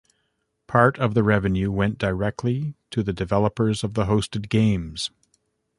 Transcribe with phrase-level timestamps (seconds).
[0.65, 5.11] Part of the revenue went directly to the developers of the hosted games.